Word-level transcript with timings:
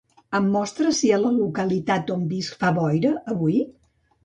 Em 0.37 0.45
mostres 0.53 0.97
si 1.01 1.11
a 1.17 1.19
la 1.25 1.33
localitat 1.35 2.11
on 2.17 2.25
visc 2.33 2.59
fa 2.65 2.73
boira 2.81 3.15
avui? 3.37 3.63